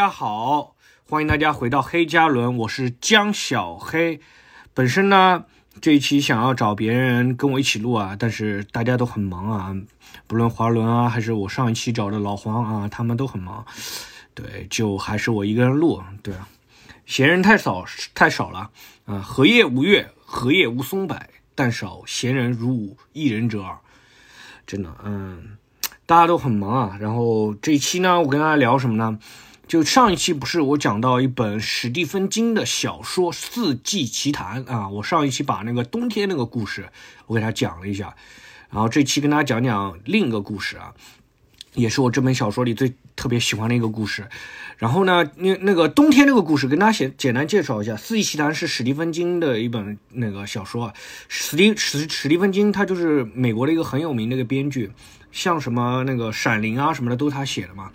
[0.00, 0.76] 大家好，
[1.06, 4.18] 欢迎大家回到黑加仑，我是江小黑。
[4.72, 5.44] 本身呢，
[5.82, 9.76] 这一期想要找别人跟我一起录啊，但是大家都很忙啊，
[10.26, 13.62] 不论华伦啊，还是我上一期找的老黄啊，他们都很忙。
[14.32, 16.02] 对，就还是我一个人录。
[16.22, 16.48] 对啊，
[17.04, 18.70] 闲人太少太少了
[19.04, 19.18] 啊。
[19.18, 21.14] 荷叶无月，荷叶无松柏，
[21.54, 23.76] 但少闲人如吾一人者耳。
[24.66, 25.58] 真的，嗯。
[26.06, 29.18] 大家都很忙啊，然后这一期呢，我跟大家聊什么呢？
[29.70, 36.88] 就上一期不是我讲到一本史蒂芬金的小说《四季奇谭》啊，我上一期把那个冬天那个故事
[37.28, 38.16] 我给他讲了一下，
[38.68, 40.92] 然后这期跟大家讲讲另一个故事啊，
[41.74, 44.26] 也是我这本小说里最特别喜欢的一个故事。
[44.76, 50.94] 然后呢，那那个冬天那个故事跟大家简简单介绍一下，《四季奇谭》是史蒂芬金的一本那个小说啊，
[51.28, 54.90] 史蒂史史蒂芬金他就是美国的一个很有名的一个编剧。
[55.30, 57.92] 像什么那个《闪灵》啊什么的都是他写的嘛，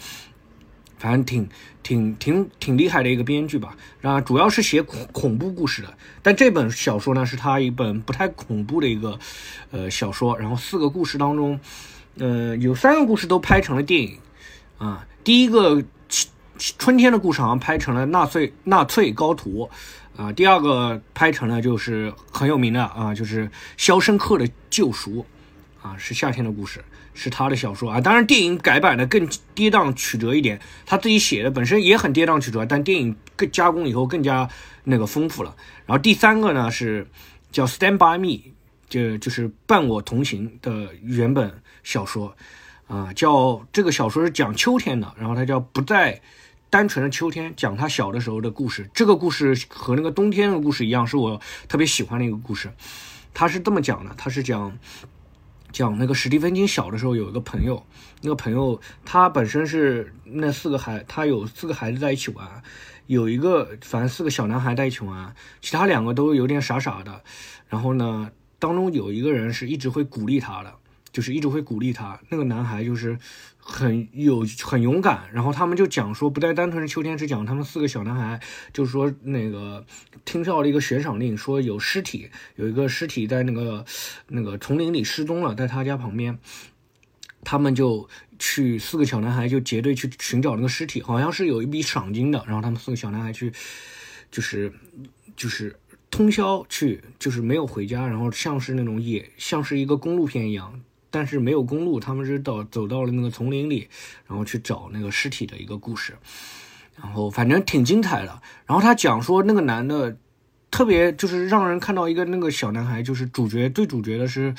[1.06, 1.48] 反正挺
[1.84, 3.78] 挺挺挺厉害的一个编剧吧。
[4.02, 9.20] 然后主要是写恐恐怖故事的，但这本小说呢是他一本不太恐怖的一个
[9.70, 10.36] 呃小说。
[10.40, 11.60] 然后四个故事当中，
[12.18, 14.18] 呃有三个故事都拍成了电影
[14.80, 15.06] 啊。
[15.24, 15.84] 第一个
[16.58, 19.70] 春天的故事好像拍成了纳粹纳粹高徒
[20.18, 20.34] 啊。
[20.34, 23.46] 第二个拍成了就是很有名的啊，就是
[23.78, 25.24] 《肖申克的救赎》
[25.88, 26.84] 啊，是夏天的故事。
[27.16, 34.48] 是他的小说啊，当然电影改版的更跌宕曲折一点，他自己写的本身也很跌宕曲折，但电影更加工以后更加
[34.84, 35.56] 那个丰富了。
[35.86, 37.08] 然后第三个呢是
[37.52, 38.28] 叫《Stand by Me》，
[38.90, 42.36] 就就是伴我同行的原本小说
[42.88, 46.22] 啊，叫这个小说是讲秋天的，然后它叫不再
[46.70, 48.90] 单纯的秋天，讲他小的时候的故事。
[48.94, 52.70] 这个故事和那个冬天的故事一样，是我特别喜欢的一个故事。
[53.34, 54.78] 他是这么讲的，他是讲。
[55.76, 57.86] 讲那个史蒂芬金小的时候有一个朋友，
[58.22, 62.64] 那个朋友他本身是那四个孩，他有四个孩子在一起玩，
[63.08, 67.22] 有一个反正四个小男孩在一起玩，其他两个都有点傻傻的，
[67.68, 70.74] 然后呢，当中有一个人是一直会鼓励他的。
[71.16, 73.18] 就是一直会鼓励他，那个男孩就是
[73.58, 78.42] 很有很勇敢，然后他们就讲说，不再单纯是秋天，是讲他们四个小男孩，
[78.74, 79.86] 就是说那个
[80.26, 83.86] 听到了一个悬赏令，说有尸体，有一个尸体在那个
[84.28, 86.38] 那个丛林里失踪了，在他家旁边，
[87.46, 93.54] 他们就去四个小男孩就结队去寻找那个尸体，好像是有一笔赏金的，然后他们四个小男孩去，
[94.30, 94.70] 就是
[95.38, 95.80] 就是
[96.12, 100.82] 通宵去，就是没有回家，然后像是那种也像是一个公路片一样。
[101.16, 103.88] 但是没有公路，他们是到走到了那个丛林里，
[104.28, 106.14] 然后去找那个尸体的一个故事，
[107.02, 108.42] 然后反正挺精彩的。
[108.66, 110.18] 然后他讲说那个男的
[110.70, 114.54] 特别就是让人看到一个那个小男孩，就是主角对主角的是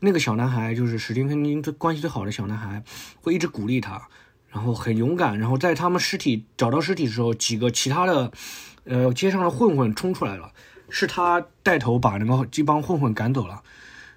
[0.00, 2.82] 那个小男孩，就是史蒂芬金最关系最好的小男孩，
[3.20, 4.08] 会一直鼓励他，
[4.48, 5.38] 然后很勇敢。
[5.38, 8.32] 然后在他们尸体找到尸体的时候，几个其他的
[8.84, 10.52] 呃街上的混混冲出来了，
[10.88, 13.62] 是他带头把那个这帮混混赶走了。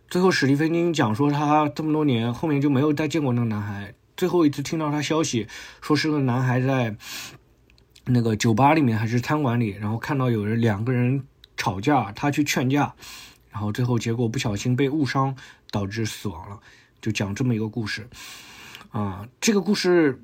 [0.07, 3.93] 最后，史蒂芬金讲说，他这么多年后面就没有再见过那个男孩。
[4.16, 5.47] 最后一次听到他消息，
[5.81, 6.95] 说是个男孩在
[8.05, 11.23] 那个酒吧里面还是餐馆里，然后看到有人两个人
[11.57, 12.94] 吵架，他去劝架，
[13.51, 15.35] 然后最后结果不小心被误伤，
[15.69, 16.59] 导致死亡了。
[17.01, 18.07] 就讲这么一个故事
[18.91, 20.23] 啊，这个故事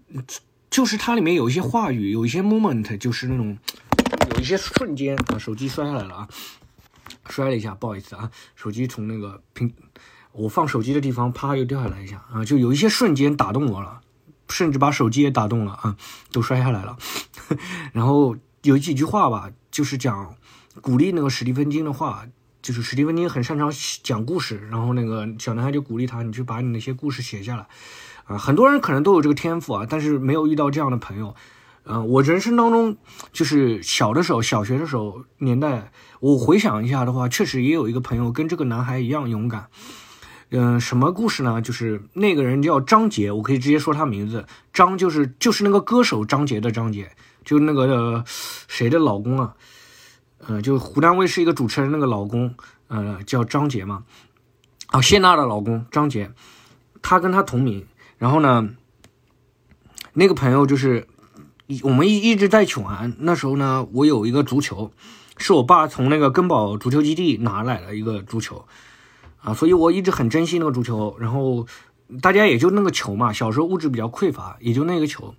[0.70, 3.58] 就是它里面有一些话语，有一些 moment，就是那种
[4.36, 6.30] 有一些瞬间啊，手机摔下来了啊。
[7.32, 9.74] 摔了一下，不好意思啊，手机从那个平，
[10.34, 14.02] 我放手机的地方啪又掉下来一下啊，就有一些瞬间打动我了，
[14.50, 15.96] 甚至把手机也打动了啊，
[16.32, 16.98] 都摔下来了。
[17.94, 20.36] 然后有几句话吧，就是讲
[20.82, 22.28] 鼓励那个史蒂芬金的话，
[22.62, 23.72] 就是史蒂芬金很擅长
[24.04, 27.66] 讲故事，然后那个小男孩就鼓励他，你去把你那些故事写下来
[28.26, 28.38] 啊。
[28.38, 31.34] 很多人可能都有这个天赋啊，但是没有遇到这样的朋友。
[31.84, 32.96] 嗯，我人生当中
[33.34, 39.68] 就是小的时候，小学的时候年代，我回想一下的话，确实也有一个朋友跟这个男孩一样勇敢。
[40.52, 41.60] 嗯，什么故事呢？
[41.60, 47.12] 就是那个人叫张杰，我可以直接说他名字，张就是就是那个歌手张杰的张杰，
[47.44, 49.56] 就那个谁的老公啊？
[50.46, 52.54] 呃，就湖南卫视一个主持人那个老公，
[52.90, 54.04] 呃，叫张杰嘛。
[54.88, 56.32] 啊，谢娜的老公张杰，
[57.02, 57.88] 他跟他同名。
[58.20, 58.70] 然后呢，
[60.14, 61.08] 那个朋友就是。
[61.84, 63.16] 我们一一直在一起玩。
[63.20, 64.92] 那时候呢，我有一个足球，
[65.38, 68.66] 是我爸从那个根宝足球基地拿来的一个足球，
[69.42, 71.16] 啊，所以我一直很珍惜那个足球。
[71.20, 71.66] 然后
[72.22, 75.34] 大家也就那个球嘛，小时候物质比较匮乏，也就那个球。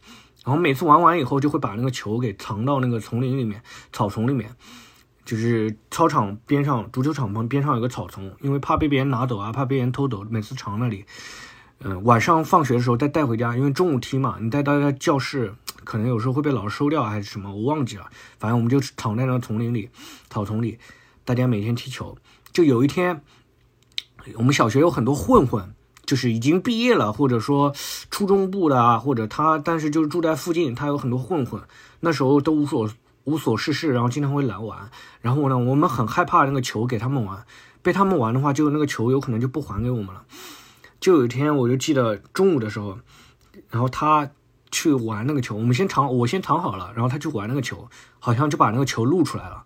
[0.44, 3.62] 然后每次玩完以后，就会把那个球给藏到那个丛林里面、
[3.93, 4.50] 草丛里面，
[5.25, 11.05] 就是操场边上、足球场旁边上有个草丛，因为怕被别人拿走啊，怕被人偷走，每次藏那里。
[11.84, 15.55] 嗯，晚上放学的时候再带回家，因为中午踢嘛，你带到教室。
[15.84, 18.06] 可能有时候会被老师收掉还是什么，我忘记了。
[18.38, 19.88] 反正我们就躺在那个丛林里，
[20.31, 20.79] 草丛里，
[21.25, 22.17] 大家每天踢球。
[22.52, 23.23] 就有一天，
[24.34, 25.75] 我们小学有很多混混，
[26.05, 27.75] 就是已经毕业了，或者说
[28.11, 31.62] 初中部的啊，或者他，但是就是住在附近，他有很多混混。
[32.00, 32.90] 那时候都无所
[33.25, 34.90] 无所事事，然后经常会来玩。
[35.20, 37.44] 然后呢，我们很害怕那个球给他们玩，
[37.81, 40.25] 被他们玩的话，就那个球有可能就不还给我们了。
[41.00, 42.99] 就有一天，我就记得中午的时候，
[43.70, 44.31] 然后他
[44.72, 47.88] 去玩那个球，我们先藏，我先藏好了，然后他去玩那个球，
[48.19, 49.62] 好像就把那个球露出来了，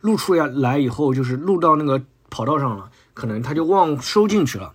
[0.00, 4.74] 露出来来以后，就是露到那个跑道上了，可能他就忘收进去了。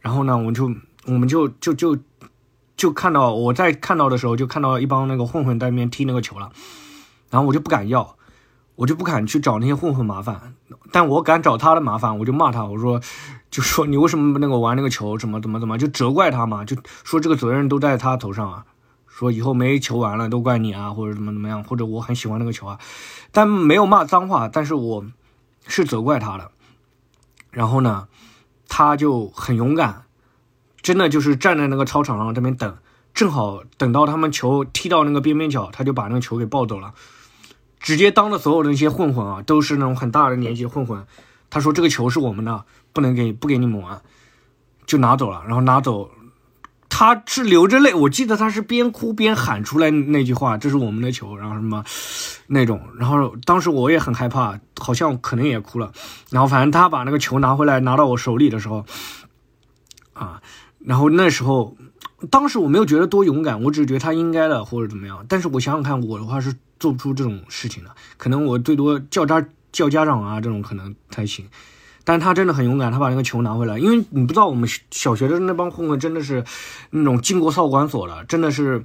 [0.00, 0.72] 然后呢，我们就
[1.06, 1.98] 我们就就就
[2.76, 6.52] 就看到我在看到的时候，就看到一帮那个混混在那边踢那个球了，
[7.30, 8.16] 然后我就不敢要。
[8.76, 10.54] 我就不敢去找那些混混麻烦，
[10.92, 13.00] 但我敢找他的麻烦，我就骂他，我说，
[13.50, 18.64] 就说你为什么那个玩那个球，怎么怎么怎么，就责怪他嘛，就说这个责任都在他头上啊，
[19.08, 22.78] 说以后没球玩了都怪你啊，或者怎么怎么样，或者我很喜欢那个球啊，
[23.32, 25.06] 但没有骂脏话，但是我
[25.66, 26.50] 是责怪他的。
[27.50, 28.08] 然后呢，
[28.68, 30.02] 他就很勇敢，
[30.82, 32.76] 真的就是站在那个操场上这边等，
[33.14, 36.92] 正好等到他们球踢到那个边边角，他就把那个球给抱走了。
[37.86, 41.06] 直接当着所有的那些混混啊，都是那种很大的年纪混混。
[41.48, 44.02] 他说：“这个球是我们的，不能给不给你们玩，
[44.86, 46.10] 就拿走了。”然后拿走，
[46.88, 51.84] 他是流着泪，我记得他是边哭边喊出来那句话：“这是我们的球。”然后什么
[52.48, 52.80] 那种。
[52.98, 55.92] 然后当时我也很害怕，好像可能也哭了。
[56.30, 58.84] 然后反正他把那个球拿回来拿到我手里的时候，
[60.12, 60.42] 啊，
[60.80, 61.76] 然后那时候。
[62.30, 65.24] 当时我没有觉得多勇敢，我只是觉得他应该的或者怎么样。
[65.28, 71.46] 但是我想想看，我的话是做不出这种事情的，可能我最多叫家叫家长啊，这种可能才行。
[72.04, 76.44] 但他真的很勇敢，他把那个球拿回来，因为你不知道我们小学的那帮混混真的是
[76.90, 78.84] 那种进过少管所的，真的是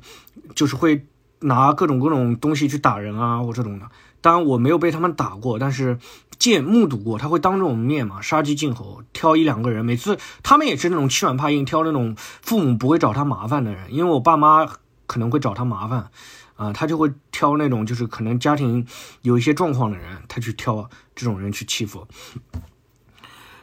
[0.56, 1.06] 就是会
[1.41, 3.85] 拿各种各种东西去打人啊或这种的。
[4.21, 5.99] 当然我没有被他们打过，但是。
[6.41, 9.85] 见目睹过，他会当着我们面嘛，杀鸡儆猴，挑一两个人。
[9.85, 13.93] 每次他们也是那种欺软怕硬，挑那种父母不会找他麻烦的人。
[13.93, 14.67] 因为我爸妈
[15.05, 16.09] 可能会找他麻烦，
[16.55, 18.88] 啊，他就会挑那种就是可能家庭
[19.21, 22.07] 有一些状况的人，他去挑这种人去欺负。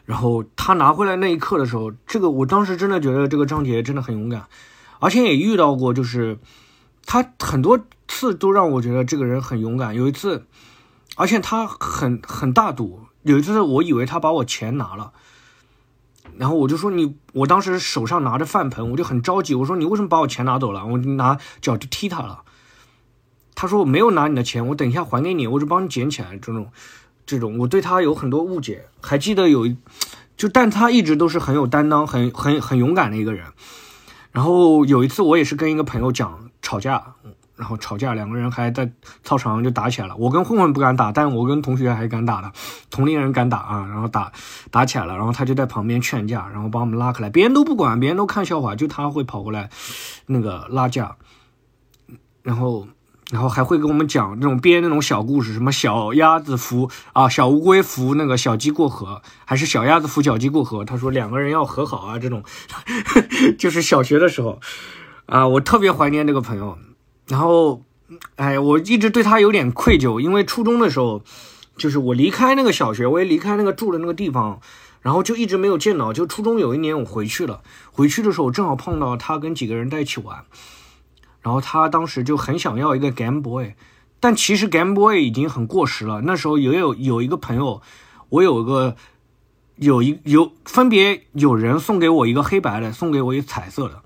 [0.05, 4.47] 然后他拿回来那一刻的时候，这个我当时真的觉得这个张杰真的很勇敢，
[5.01, 6.39] 而且也遇到过，就是
[7.09, 9.97] 他很多次都让我觉得这个人很勇敢。
[9.97, 10.45] 有一次。
[11.17, 15.11] 而且他很很大度，有一次我以为他把我钱拿了，
[16.37, 20.87] 然后我就说你，我当时手上拿着饭盆，我就很着急，我说你为什么把我钱拿走了？
[20.87, 22.43] 我拿脚就踢他了。
[23.57, 26.39] 他说我没有拿你的钱，我等一下还给你，我就帮你捡起来。
[26.39, 26.71] 这种
[27.27, 28.87] 这种，我对他有很多误解。
[29.01, 29.67] 还记得有，
[30.37, 33.47] 就但他一直都是很有担当、很很很勇敢的一个人。
[34.31, 37.03] 然后有一次我也是跟一个朋友讲吵架。
[37.57, 38.89] 然后吵架，两个人还在
[39.25, 40.15] 操场上就打起来了。
[40.17, 42.53] 我跟混混不敢打，但我跟同学还敢打的，
[42.89, 43.85] 同龄人敢打啊。
[43.89, 44.31] 然后打
[44.71, 47.31] 打起来了，然后他就在旁边劝架，然后把我们拉开来。
[47.31, 49.71] 别人都不管，别人都看笑话，就他会跑过来
[50.27, 51.17] 那个拉架。
[52.43, 52.87] 然后，
[53.33, 60.85] 然后还会跟我们讲那种编那种小故事，什么小鸭子扶啊，小乌龟扶那个小鸡过河，还是小鸭子扶小鸡过河。
[60.85, 62.45] 他说两个人要和好啊，这种
[63.59, 64.61] 就是小学的时候
[65.29, 66.79] 啊，我特别怀念那个朋友。
[67.27, 67.83] 然后，
[68.37, 71.23] 哎，我一直对他有点愧疚，因为初中的时候，
[71.77, 74.59] 就是我离开那个小学，我也离开那个住的那个地方，
[75.03, 76.15] 然后就一直没有见到。
[76.15, 80.45] 就初中有一年我回去了，回去的时候正好碰到他跟几个人在一起玩，
[81.43, 83.75] 然后他当时就很想要一个 Game Boy，
[84.21, 86.23] 但其实 Game Boy 已经很过时了。
[86.23, 87.83] 那时候也有有一个朋友，
[88.31, 88.97] 我有个
[89.77, 94.03] 有一有分别有人送给我一个黑白的，送给我一个彩色的。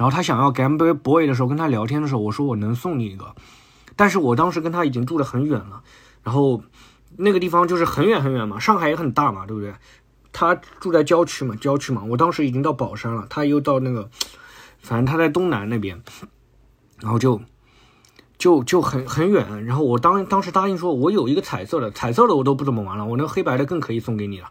[0.00, 3.34] 然后他想要 Game Boy 的时候，跟他聊天的时候，我说我能送你一个，
[3.96, 5.82] 但是我当时跟他已经住得很远了，
[6.22, 6.62] 然后
[7.18, 9.74] 那个地方就是很远很远嘛，上海也很大嘛，对不对？
[10.32, 14.08] 他住在郊区嘛，郊区嘛，我当时已经到宝山了，他又到那个，
[14.78, 16.02] 反正他在东南那边，
[17.00, 17.38] 然后就
[18.38, 24.48] 就就很很远，然后我当当时答应说，我有一个彩色的，彩色的我都不怎么玩了，我那黑白的更可以送给你了，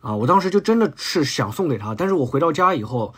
[0.00, 3.12] 啊，我当时就真的是想送给他，但是我回到家以后。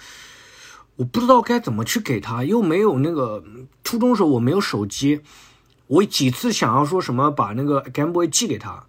[1.03, 3.43] 我不知道该怎么去给他，又没有那个
[3.83, 5.21] 初中时候我没有手机，
[5.89, 8.87] 我几次想要说什么把那个 Game Boy 寄给他，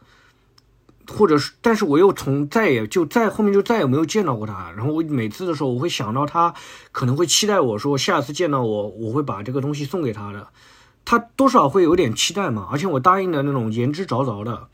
[1.07, 4.71] 或者是，但是我又从再也就再后面就再也没有见到过他。
[4.77, 6.53] 然后我每次的时候，我会想到他
[6.91, 10.49] 可能会期待我说下次见到我，我会把这个东西送给他的，
[11.05, 12.67] 他多少会有点期待嘛。
[12.71, 14.67] 而且我答应的那种言之凿凿的，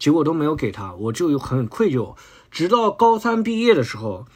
[0.00, 2.16] 结果都没有给他，我就有很愧疚。
[2.50, 4.26] 直到高三毕业的时候。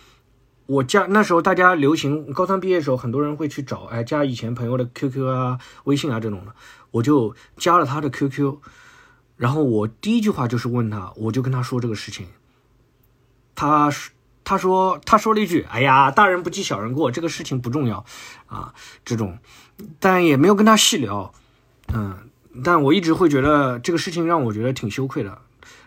[0.67, 6.53] 我加那时候大家流行高三毕业的时候，很多人会去找哎加以前朋友的 QQ 啊、微信啊这种的，
[6.91, 8.57] 我就加了他的 QQ，
[9.37, 12.27] 然后我第一句话就是问他，我就跟他说这个事情，
[13.55, 13.93] 他
[14.43, 18.05] 他说他说了一句，哎呀，大人不计小人过，这个事情不重要
[18.47, 19.39] 啊，这种，
[20.01, 21.33] 但也没有跟他细聊，
[21.95, 22.29] 嗯，
[22.65, 25.39] 但我一直会觉得这个事情让我觉得挺羞愧的，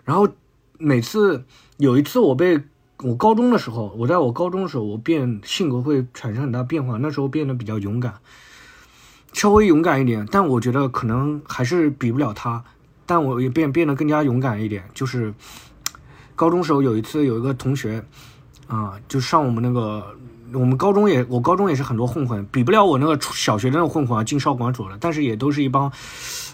[0.05, 0.29] 然后
[0.77, 1.43] 每次
[1.75, 2.63] 有一次我被。
[3.01, 6.98] 我高中的时候，我在我高中的时候，我变性格会产生很大变化。
[6.98, 8.13] 那时候变得比较勇敢，
[9.32, 10.27] 稍微勇敢一点。
[10.29, 12.62] 但我觉得可能还是比不了他。
[13.06, 14.84] 但我也变变得更加勇敢一点。
[14.94, 15.34] 就是
[16.36, 18.03] 高中时候有一次，有一个同学
[18.68, 20.06] 啊，就上我们那个，
[20.51, 24.98] 我们高中也，我高中也是很多混混，比不了我那个小学那种混混啊，进少管所了。
[25.00, 25.89] 但是也都是一帮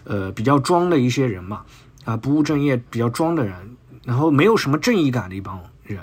[0.04, 1.64] 呃比较装的一些人嘛，
[2.04, 6.00] 啊，不务正业、比较装的人，然后没有什么正义感的一帮人。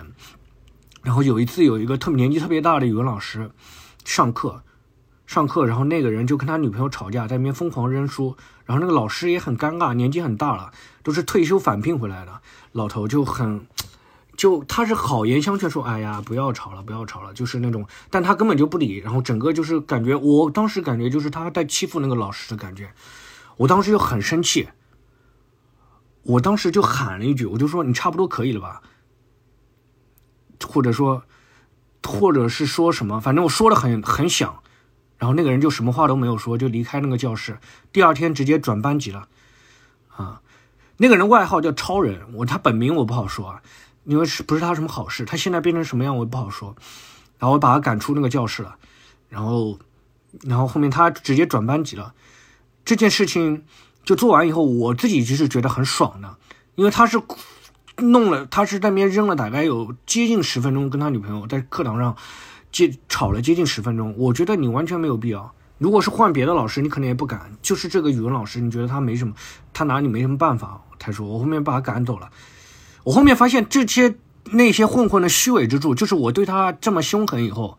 [1.03, 3.51] 然后有一次，有一个特年纪特别大的语文老师
[4.05, 4.63] 上课，
[5.27, 10.71] 上课，然后那个人就跟他女朋友吵架，在那边疯狂扔书，然后那个老师也很尴尬，年纪很大了，
[11.03, 12.41] 都是退休返聘回来的
[12.73, 13.67] 老头，就很，
[14.37, 22.93] 就他是好言相劝说，哎呀，不要吵了，不要吵了，就是那种，但他根本就不理，然后整个就是感觉，我当时感觉就是他在欺负那个老师的感觉，
[23.57, 24.69] 我当时就很生气，
[26.23, 28.83] 我当时就喊了一句，我就说你差不多可以了吧。
[30.73, 31.23] 或者说，
[32.03, 34.61] 或者是说什么，反正我说的很很响，
[35.19, 37.59] 然后那个人就什么话都没有说，就离开那个教室。
[37.93, 39.29] 第二天直接转班级了，
[40.17, 40.41] 啊，
[40.97, 43.61] 那个人外号叫超人，我他本名我不好说啊，
[44.05, 46.75] 因为是不是他什么好事，他现在变成什么样我也不好说。
[47.39, 48.77] 然后我把他赶出那个教室了，
[49.29, 49.79] 然后，
[50.45, 52.15] 然后后面他直接转班级了。
[52.85, 53.65] 这件事情
[54.05, 56.39] 就做完以后，我自己就是觉得很爽的，
[56.77, 57.21] 因为他是。
[58.03, 62.17] 弄了，他是在那边扔了大概有接近十分钟，跟他女朋友在课堂上
[62.71, 64.15] 接吵了接近十分钟。
[64.19, 65.55] 我觉得你完全没有必要。
[65.79, 67.51] 如果是换别的老师，你可能也不敢。
[67.61, 69.35] 就是这个语文老师，你觉得他没什么，
[69.73, 70.81] 他拿你没什么办法。
[70.99, 72.31] 他说我后面把他赶走了。
[73.03, 77.79] 我后面发现这些那些混混的虚伪之处，就是我对他这么凶狠以后，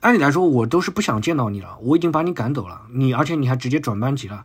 [0.00, 1.76] 按理来说我都是不想见到你了。
[1.82, 4.44] 我已经把你赶走了，你而且你还直接转班级了，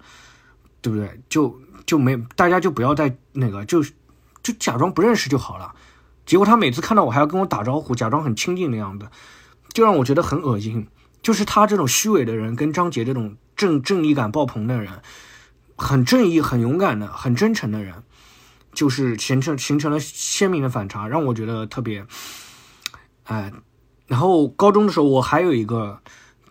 [0.82, 1.22] 对不对？
[1.30, 3.94] 就就没大家就不要再那个就是。
[4.52, 5.76] 就假装不认识就好了，
[6.26, 9.08] 结果他每次看到我还要跟我打招呼，假装很亲近的样子，
[9.74, 10.88] 就让我觉得很恶心。
[11.22, 15.02] 就是他这种虚伪的人，跟张杰这种正正义感爆棚的人，
[15.76, 18.04] 很正义、很勇敢的、很真诚的人，
[18.74, 22.06] 就是形成形成了鲜明的反差，让我觉得特别，
[23.26, 23.52] 哎。
[24.08, 26.02] 然后高中的时候，我还有一个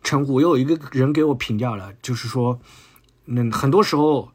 [0.05, 2.61] 称呼，又有一个人给我评价了，就是说，
[3.27, 4.31] 嗯，很多时候。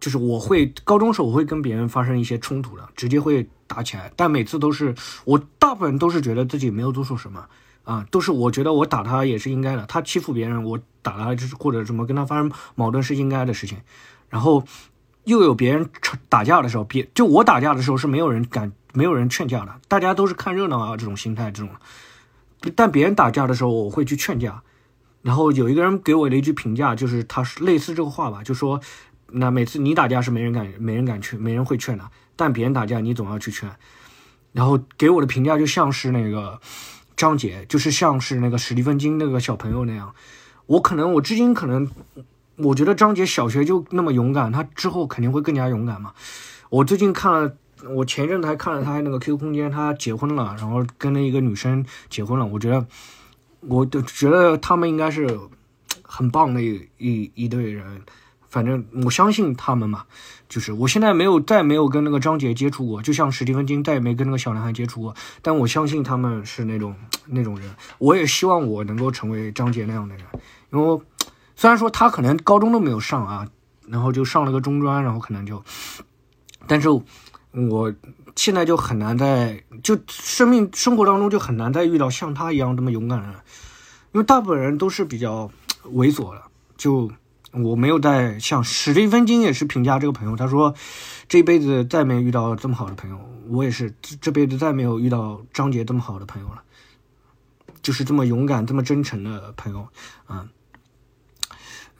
[0.00, 7.44] 就是我会高中时候我会跟别人发生一些冲突的，直接会打起来，但每次都是我大部分都是觉得自己没有做错什么
[7.84, 13.78] 啊，都是我觉得我打他也是应该的，他欺负别人我打他就是或者什么跟他发生矛盾是应该的事情，
[14.28, 14.62] 然后
[15.24, 21.70] 又有别人吵打架的时候，别就我打架的时候是没有人敢没有人劝架的，大家都是看热闹啊这种心态这种，
[22.76, 24.62] 但别人打架的时候我会去劝架，
[25.22, 28.80] 然后有一个人给我的一句评价就是他是类似这个话吧，就说。
[29.30, 32.04] 那每次你打架是没人敢，没人敢劝，没人会劝的。
[32.34, 33.70] 但别人打架，你总要去劝。
[34.52, 36.60] 然后给我的评价就像是那个
[37.16, 40.14] 张杰，就是像是那个史蒂芬金那个小朋友那样。
[40.66, 41.88] 我可能我至今可能，
[42.56, 46.14] 我觉得张杰小学就那么勇敢，他之后肯定会更加勇敢嘛。
[46.70, 47.56] 我最近看了，
[47.90, 52.46] 我前一阵子还看了他那个 QQ 空间，他结婚了，然后跟了一个女生结婚了。
[52.46, 52.86] 我觉得，
[53.60, 55.38] 我就觉得他们应该是
[56.02, 58.02] 很棒的一一一对人。
[58.48, 60.04] 反正我相信他们嘛，
[60.48, 66.94] 就是我现在没有再没有跟那个张杰接触过，就像史蒂芬金再也没跟那个小男孩接触过，但我相信他们是那种
[67.26, 70.24] 那种人，我也希望我能够成为张杰那样的人，
[70.72, 71.00] 因为
[71.56, 73.46] 虽然说他可能高中都没有上啊，
[73.86, 75.62] 然后就上了个中专，然后可能就，
[76.66, 77.94] 但是我
[78.34, 83.34] 现在就很难在就生命生活当中就很难再遇到像他一样这么勇敢的人，
[84.12, 85.50] 因为大部分人都是比较
[85.92, 86.42] 猥琐的，
[86.78, 87.10] 就。
[87.52, 90.74] 我没有在像史蒂芬金也是评价这个朋友，他说
[91.28, 93.18] 这辈子再没遇到这么好的朋友。
[93.48, 96.62] 我也是这辈子再没有遇到张杰这么好的朋友了，
[97.80, 99.88] 就是这么勇敢、这么真诚的朋友。
[100.28, 100.48] 嗯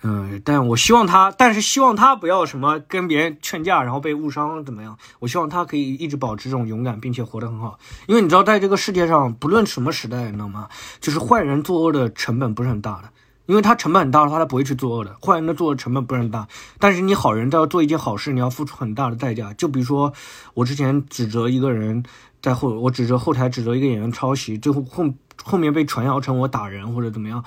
[0.02, 4.96] 嗯，但我希望他，但是希望他不要什么跟别人劝架，然后被误伤怎么样？
[5.18, 7.78] 我希望他可以一直保持这种勇敢，并且活得很好。
[8.06, 10.68] 因为你知道，在这个世界上，不论什么时代，你知道吗？
[11.00, 13.10] 就是坏人作恶的成本不是很大的。
[13.48, 15.16] 因为他成本很大的话，他不会去作恶的。
[15.22, 16.46] 坏人的作恶成本不是很大，
[16.78, 19.54] 但是你好人都要做一件好事，你要付出很大的代价。
[19.54, 20.12] 就比如说，
[20.52, 22.04] 我之前指责一个人
[22.42, 25.06] 在后，我指责后台指责一个演员抄袭，最后后
[25.42, 27.42] 后面被传谣成我打人或者怎么样，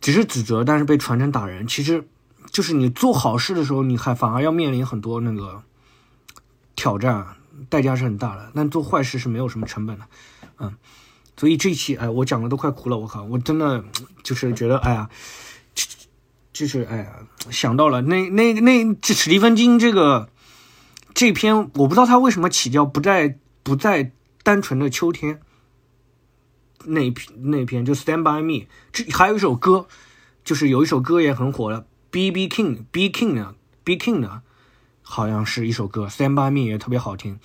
[0.00, 1.66] 只是指责，但是被传成打人。
[1.66, 2.08] 其实，
[2.50, 5.62] 就是你做好事的时候，你还反而要面临很多那个
[6.74, 7.26] 挑战，
[7.68, 8.50] 代价是很大的。
[8.54, 10.06] 但做坏事是没有什么成本的，
[10.60, 10.74] 嗯。
[11.40, 13.82] 所以这一期哎，我讲的都快哭了，我靠，我真的
[14.22, 15.08] 就是觉得哎呀，
[16.52, 20.28] 就是哎呀，想到了那那那这史蒂芬金这个
[21.14, 25.40] 这篇，我不知道他为什么起叫不再不再单纯的秋天
[26.84, 29.86] 那篇那篇就 Stand by Me，这还有一首歌，
[30.44, 34.42] 就是有一首歌也很火的 B B King B King 的 B King 的，
[35.00, 37.40] 好像是一首歌 Stand by Me 也特别好听，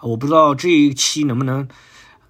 [0.00, 1.68] 我不知道这一期能不能，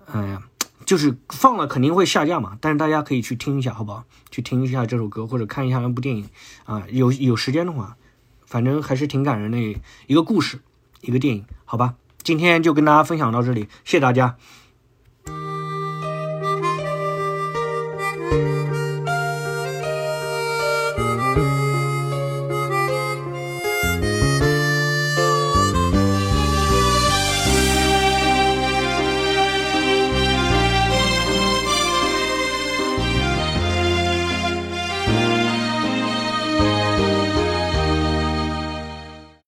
[0.05, 0.43] 哎呀。
[0.89, 4.05] 就是放了肯定会下架嘛，但是大家可以去听一下，好不好？
[4.31, 6.31] 去听一下这首歌或者看一下那部电影
[6.65, 7.99] 啊，有有时间的话，
[8.47, 9.59] 反正还是挺感人的
[10.07, 10.61] 一个故事，
[11.03, 11.97] 一个电影，好吧？
[12.23, 14.39] 今天就跟大家分享到这里，谢谢大家。